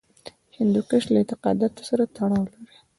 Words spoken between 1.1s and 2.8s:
له اعتقاداتو سره تړاو لري.